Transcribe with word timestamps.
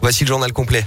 Voici 0.00 0.24
le 0.24 0.28
journal 0.28 0.52
complet. 0.52 0.84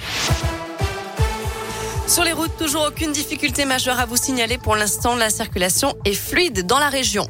Sur 2.09 2.23
les 2.23 2.33
routes, 2.33 2.58
toujours 2.58 2.88
aucune 2.88 3.12
difficulté 3.12 3.66
majeure 3.66 4.00
à 4.00 4.08
vous 4.08 4.17
signaler. 4.17 4.58
Pour 4.58 4.75
l'instant, 4.75 5.15
la 5.15 5.29
circulation 5.29 5.94
est 6.05 6.16
fluide 6.16 6.66
dans 6.66 6.79
la 6.79 6.89
région. 6.89 7.29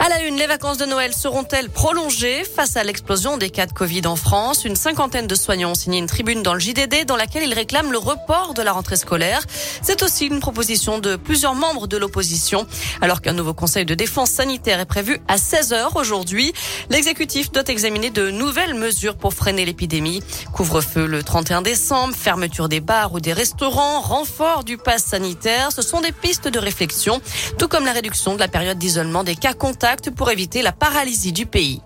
À 0.00 0.08
la 0.08 0.22
une, 0.22 0.36
les 0.36 0.48
vacances 0.48 0.76
de 0.76 0.86
Noël 0.86 1.14
seront-elles 1.14 1.70
prolongées 1.70 2.44
face 2.44 2.76
à 2.76 2.82
l'explosion 2.82 3.36
des 3.36 3.50
cas 3.50 3.66
de 3.66 3.72
Covid 3.72 4.06
en 4.06 4.16
France? 4.16 4.64
Une 4.64 4.74
cinquantaine 4.74 5.28
de 5.28 5.34
soignants 5.36 5.70
ont 5.70 5.74
signé 5.74 5.98
une 5.98 6.06
tribune 6.06 6.42
dans 6.42 6.54
le 6.54 6.60
JDD 6.60 7.04
dans 7.06 7.16
laquelle 7.16 7.44
ils 7.44 7.54
réclament 7.54 7.92
le 7.92 7.98
report 7.98 8.54
de 8.54 8.62
la 8.62 8.72
rentrée 8.72 8.96
scolaire. 8.96 9.44
C'est 9.82 10.02
aussi 10.02 10.26
une 10.26 10.40
proposition 10.40 10.98
de 10.98 11.14
plusieurs 11.14 11.54
membres 11.54 11.86
de 11.86 11.96
l'opposition. 11.96 12.66
Alors 13.00 13.22
qu'un 13.22 13.32
nouveau 13.34 13.54
conseil 13.54 13.84
de 13.84 13.94
défense 13.94 14.30
sanitaire 14.30 14.80
est 14.80 14.86
prévu 14.86 15.20
à 15.28 15.38
16 15.38 15.72
heures 15.72 15.96
aujourd'hui, 15.96 16.52
l'exécutif 16.90 17.52
doit 17.52 17.64
examiner 17.68 18.10
de 18.10 18.30
nouvelles 18.30 18.74
mesures 18.74 19.16
pour 19.16 19.32
freiner 19.32 19.64
l'épidémie. 19.64 20.22
Couvre-feu 20.52 21.06
le 21.06 21.22
31 21.22 21.62
décembre, 21.62 22.14
fermeture 22.16 22.68
des 22.68 22.80
bars 22.80 23.12
ou 23.14 23.20
des 23.20 23.32
restaurants, 23.32 24.00
renfort 24.08 24.64
du 24.64 24.78
pass 24.78 25.04
sanitaire, 25.04 25.70
ce 25.70 25.82
sont 25.82 26.00
des 26.00 26.12
pistes 26.12 26.48
de 26.48 26.58
réflexion, 26.58 27.20
tout 27.58 27.68
comme 27.68 27.84
la 27.84 27.92
réduction 27.92 28.34
de 28.34 28.40
la 28.40 28.48
période 28.48 28.78
d'isolement 28.78 29.22
des 29.22 29.36
cas 29.36 29.52
contacts 29.52 30.10
pour 30.10 30.30
éviter 30.30 30.62
la 30.62 30.72
paralysie 30.72 31.32
du 31.32 31.44
pays. 31.44 31.82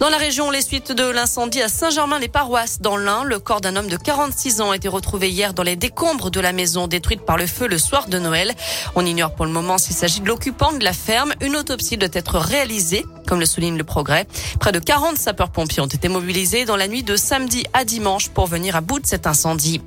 Dans 0.00 0.08
la 0.08 0.16
région, 0.16 0.50
les 0.50 0.62
suites 0.62 0.92
de 0.92 1.04
l'incendie 1.04 1.60
à 1.60 1.68
Saint-Germain-les-Paroisses, 1.68 2.80
dans 2.80 2.96
l'Ain, 2.96 3.22
le 3.22 3.38
corps 3.38 3.60
d'un 3.60 3.76
homme 3.76 3.88
de 3.88 3.98
46 3.98 4.62
ans 4.62 4.70
a 4.70 4.76
été 4.76 4.88
retrouvé 4.88 5.28
hier 5.28 5.52
dans 5.52 5.62
les 5.62 5.76
décombres 5.76 6.30
de 6.30 6.40
la 6.40 6.54
maison 6.54 6.86
détruite 6.86 7.20
par 7.26 7.36
le 7.36 7.46
feu 7.46 7.68
le 7.68 7.76
soir 7.76 8.08
de 8.08 8.18
Noël. 8.18 8.54
On 8.94 9.04
ignore 9.04 9.34
pour 9.34 9.44
le 9.44 9.52
moment 9.52 9.76
s'il 9.76 9.94
s'agit 9.94 10.20
de 10.20 10.26
l'occupant 10.26 10.72
de 10.72 10.82
la 10.82 10.94
ferme. 10.94 11.34
Une 11.42 11.54
autopsie 11.54 11.98
doit 11.98 12.08
être 12.14 12.38
réalisée, 12.38 13.04
comme 13.28 13.40
le 13.40 13.46
souligne 13.46 13.76
le 13.76 13.84
progrès. 13.84 14.26
Près 14.58 14.72
de 14.72 14.78
40 14.78 15.18
sapeurs-pompiers 15.18 15.82
ont 15.82 15.86
été 15.86 16.08
mobilisés 16.08 16.64
dans 16.64 16.76
la 16.76 16.88
nuit 16.88 17.02
de 17.02 17.16
samedi 17.16 17.66
à 17.74 17.84
dimanche 17.84 18.30
pour 18.30 18.46
venir 18.46 18.76
à 18.76 18.80
bout 18.80 19.00
de 19.00 19.06
cet 19.06 19.26
incendie. 19.26 19.82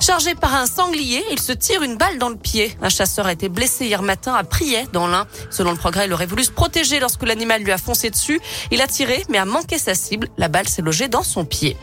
Chargé 0.00 0.34
par 0.34 0.54
un 0.54 0.66
sanglier, 0.66 1.24
il 1.30 1.40
se 1.40 1.52
tire 1.52 1.82
une 1.82 1.96
balle 1.96 2.18
dans 2.18 2.28
le 2.28 2.36
pied. 2.36 2.76
Un 2.82 2.88
chasseur 2.88 3.26
a 3.26 3.32
été 3.32 3.48
blessé 3.48 3.86
hier 3.86 4.02
matin 4.02 4.34
à 4.34 4.44
Priet, 4.44 4.86
dans 4.92 5.06
l'Ain. 5.06 5.26
Selon 5.50 5.70
le 5.70 5.76
progrès, 5.76 6.06
il 6.06 6.12
aurait 6.12 6.26
voulu 6.26 6.44
se 6.44 6.50
protéger 6.50 7.00
lorsque 7.00 7.22
l'animal 7.22 7.62
lui 7.62 7.72
a 7.72 7.78
foncé 7.78 8.10
dessus. 8.10 8.40
Il 8.70 8.82
a 8.82 8.86
tiré, 8.86 9.24
mais 9.28 9.35
a 9.36 9.44
manqué 9.44 9.78
sa 9.78 9.94
cible. 9.94 10.28
La 10.36 10.48
balle 10.48 10.68
s'est 10.68 10.82
logée 10.82 11.08
dans 11.08 11.22
son 11.22 11.44
pied. 11.44 11.76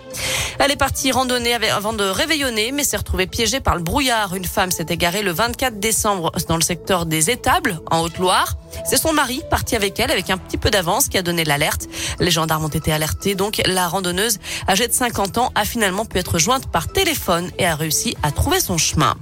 Elle 0.59 0.71
est 0.71 0.77
partie 0.77 1.11
randonner 1.11 1.53
avant 1.53 1.93
de 1.93 2.03
réveillonner, 2.03 2.71
mais 2.71 2.83
s'est 2.83 2.97
retrouvée 2.97 3.27
piégée 3.27 3.59
par 3.59 3.75
le 3.75 3.81
brouillard. 3.81 4.35
Une 4.35 4.45
femme 4.45 4.71
s'est 4.71 4.85
égarée 4.89 5.23
le 5.23 5.31
24 5.31 5.79
décembre 5.79 6.31
dans 6.47 6.55
le 6.55 6.61
secteur 6.61 7.05
des 7.05 7.29
Étables, 7.29 7.79
en 7.89 8.01
Haute-Loire. 8.01 8.57
C'est 8.85 8.97
son 8.97 9.13
mari, 9.13 9.41
parti 9.49 9.75
avec 9.75 9.99
elle 9.99 10.11
avec 10.11 10.29
un 10.29 10.37
petit 10.37 10.57
peu 10.57 10.69
d'avance, 10.69 11.07
qui 11.07 11.17
a 11.17 11.21
donné 11.21 11.43
l'alerte. 11.43 11.87
Les 12.19 12.31
gendarmes 12.31 12.65
ont 12.65 12.69
été 12.69 12.91
alertés, 12.91 13.35
donc 13.35 13.61
la 13.65 13.87
randonneuse, 13.87 14.39
âgée 14.67 14.87
de 14.87 14.93
50 14.93 15.37
ans, 15.37 15.51
a 15.55 15.65
finalement 15.65 16.05
pu 16.05 16.17
être 16.17 16.39
jointe 16.39 16.67
par 16.67 16.87
téléphone 16.87 17.51
et 17.57 17.65
a 17.65 17.75
réussi 17.75 18.15
à 18.23 18.31
trouver 18.31 18.59
son 18.59 18.77
chemin. 18.77 19.15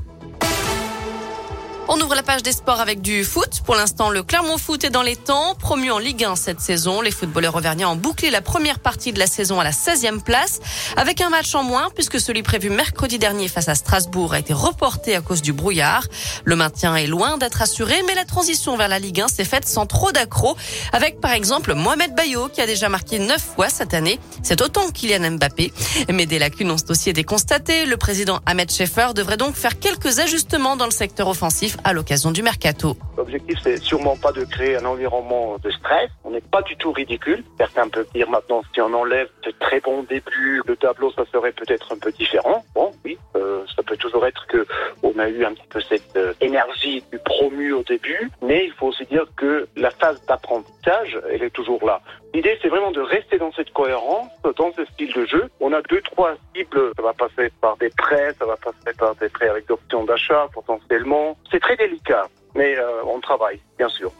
On 1.93 1.99
ouvre 1.99 2.15
la 2.15 2.23
page 2.23 2.41
des 2.41 2.53
sports 2.53 2.79
avec 2.79 3.01
du 3.01 3.25
foot. 3.25 3.63
Pour 3.65 3.75
l'instant, 3.75 4.09
le 4.09 4.23
Clermont 4.23 4.57
Foot 4.57 4.85
est 4.85 4.89
dans 4.89 5.01
les 5.01 5.17
temps. 5.17 5.55
Promu 5.55 5.91
en 5.91 5.99
Ligue 5.99 6.23
1 6.23 6.37
cette 6.37 6.61
saison, 6.61 7.01
les 7.01 7.11
footballeurs 7.11 7.53
auvergnats 7.57 7.89
ont 7.89 7.97
bouclé 7.97 8.29
la 8.29 8.39
première 8.39 8.79
partie 8.79 9.11
de 9.11 9.19
la 9.19 9.27
saison 9.27 9.59
à 9.59 9.65
la 9.65 9.71
16e 9.71 10.21
place, 10.21 10.61
avec 10.95 11.19
un 11.19 11.27
match 11.29 11.53
en 11.53 11.63
moins, 11.63 11.89
puisque 11.93 12.17
celui 12.17 12.43
prévu 12.43 12.69
mercredi 12.69 13.19
dernier 13.19 13.49
face 13.49 13.67
à 13.67 13.75
Strasbourg 13.75 14.33
a 14.33 14.39
été 14.39 14.53
reporté 14.53 15.17
à 15.17 15.21
cause 15.21 15.41
du 15.41 15.51
brouillard. 15.51 16.05
Le 16.45 16.55
maintien 16.55 16.95
est 16.95 17.07
loin 17.07 17.37
d'être 17.37 17.61
assuré, 17.61 18.01
mais 18.07 18.15
la 18.15 18.23
transition 18.23 18.77
vers 18.77 18.87
la 18.87 18.97
Ligue 18.97 19.19
1 19.19 19.27
s'est 19.27 19.43
faite 19.43 19.67
sans 19.67 19.85
trop 19.85 20.13
d'accro, 20.13 20.55
avec 20.93 21.19
par 21.19 21.33
exemple 21.33 21.73
Mohamed 21.73 22.15
Bayo, 22.15 22.47
qui 22.47 22.61
a 22.61 22.67
déjà 22.67 22.87
marqué 22.87 23.19
9 23.19 23.37
fois 23.55 23.67
cette 23.67 23.93
année. 23.93 24.17
C'est 24.43 24.61
autant 24.61 24.89
Kylian 24.91 25.31
Mbappé. 25.31 25.73
Mais 26.09 26.25
des 26.25 26.39
lacunes 26.39 26.71
ont 26.71 26.77
aussi 26.87 27.09
été 27.09 27.25
constatées. 27.25 27.85
Le 27.85 27.97
président 27.97 28.39
Ahmed 28.45 28.71
Schaeffer 28.71 29.09
devrait 29.13 29.35
donc 29.35 29.55
faire 29.55 29.77
quelques 29.77 30.19
ajustements 30.19 30.77
dans 30.77 30.85
le 30.85 30.91
secteur 30.91 31.27
offensif 31.27 31.75
à 31.83 31.93
l'occasion 31.93 32.31
du 32.31 32.43
mercato. 32.43 32.95
L'objectif, 33.17 33.59
c'est 33.63 33.77
sûrement 33.77 34.17
pas 34.17 34.31
de 34.31 34.43
créer 34.43 34.77
un 34.77 34.85
environnement 34.85 35.57
de 35.63 35.69
stress. 35.71 36.09
On 36.23 36.31
n'est 36.31 36.41
pas 36.41 36.61
du 36.61 36.75
tout 36.77 36.91
ridicule. 36.91 37.43
Certains 37.57 37.87
peuvent 37.89 38.07
dire 38.13 38.29
maintenant, 38.29 38.61
si 38.73 38.81
on 38.81 38.93
enlève 38.93 39.27
ce 39.43 39.49
très 39.59 39.79
bon 39.79 40.03
début, 40.03 40.61
le 40.65 40.75
tableau, 40.75 41.11
ça 41.11 41.23
serait 41.31 41.51
peut-être 41.51 41.93
un 41.93 41.97
peu 41.97 42.11
différent. 42.11 42.63
Bon, 42.75 42.91
oui, 43.05 43.17
euh, 43.35 43.60
toujours 44.01 44.25
être 44.25 44.45
que 44.47 44.65
on 45.03 45.17
a 45.19 45.29
eu 45.29 45.45
un 45.45 45.53
petit 45.53 45.67
peu 45.69 45.81
cette 45.81 46.15
euh, 46.15 46.33
énergie 46.41 47.03
du 47.11 47.19
promu 47.19 47.71
au 47.71 47.83
début, 47.83 48.29
mais 48.41 48.65
il 48.65 48.73
faut 48.73 48.87
aussi 48.87 49.05
dire 49.05 49.25
que 49.37 49.67
la 49.75 49.91
phase 49.91 50.21
d'apprentissage, 50.27 51.19
elle 51.31 51.43
est 51.43 51.51
toujours 51.51 51.85
là. 51.85 52.01
L'idée, 52.33 52.57
c'est 52.61 52.69
vraiment 52.69 52.91
de 52.91 53.01
rester 53.01 53.37
dans 53.37 53.51
cette 53.53 53.71
cohérence, 53.73 54.29
dans 54.57 54.71
ce 54.73 54.85
style 54.85 55.13
de 55.13 55.25
jeu. 55.25 55.49
On 55.59 55.73
a 55.73 55.81
deux, 55.83 56.01
trois 56.01 56.33
cibles. 56.55 56.91
Ça 56.95 57.03
va 57.03 57.13
passer 57.13 57.51
par 57.61 57.77
des 57.77 57.89
prêts, 57.89 58.33
ça 58.39 58.45
va 58.45 58.57
passer 58.57 58.97
par 58.97 59.15
des 59.15 59.29
prêts 59.29 59.49
avec 59.49 59.69
options 59.69 60.03
d'achat 60.05 60.47
potentiellement. 60.53 61.37
C'est 61.51 61.59
très 61.59 61.75
délicat, 61.75 62.27
mais 62.55 62.77
euh, 62.77 63.03
on 63.05 63.19
travaille, 63.19 63.59
bien 63.77 63.89
sûr. 63.89 64.11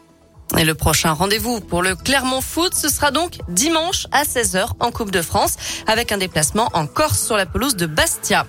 Et 0.58 0.64
le 0.64 0.74
prochain 0.74 1.12
rendez-vous 1.12 1.60
pour 1.60 1.82
le 1.82 1.94
Clermont 1.96 2.42
Foot, 2.42 2.74
ce 2.74 2.88
sera 2.88 3.10
donc 3.10 3.38
dimanche 3.48 4.06
à 4.12 4.24
16h 4.24 4.72
en 4.80 4.90
Coupe 4.90 5.10
de 5.10 5.22
France, 5.22 5.56
avec 5.86 6.12
un 6.12 6.18
déplacement 6.18 6.68
en 6.74 6.86
Corse 6.86 7.24
sur 7.24 7.36
la 7.36 7.46
pelouse 7.46 7.76
de 7.76 7.86
Bastia. 7.86 8.44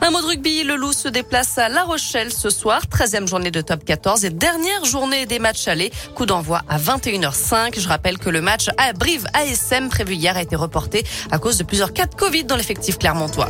Un 0.00 0.10
mot 0.10 0.20
de 0.20 0.26
rugby, 0.26 0.64
le 0.64 0.76
Loup 0.76 0.92
se 0.92 1.08
déplace 1.08 1.58
à 1.58 1.68
La 1.68 1.84
Rochelle 1.84 2.32
ce 2.32 2.50
soir, 2.50 2.82
13e 2.86 3.26
journée 3.26 3.50
de 3.50 3.60
top 3.60 3.84
14 3.84 4.24
et 4.24 4.30
dernière 4.30 4.84
journée 4.84 5.26
des 5.26 5.38
matchs 5.38 5.68
allés. 5.68 5.92
Coup 6.14 6.26
d'envoi 6.26 6.62
à 6.68 6.78
21h05. 6.78 7.78
Je 7.78 7.88
rappelle 7.88 8.18
que 8.18 8.30
le 8.30 8.40
match 8.40 8.68
à 8.76 8.92
Brive 8.92 9.26
ASM 9.32 9.88
prévu 9.88 10.14
hier 10.14 10.36
a 10.36 10.42
été 10.42 10.56
reporté 10.56 11.04
à 11.30 11.38
cause 11.38 11.58
de 11.58 11.64
plusieurs 11.64 11.92
cas 11.92 12.06
de 12.06 12.14
Covid 12.14 12.44
dans 12.44 12.56
l'effectif 12.56 12.98
clermontois. 12.98 13.48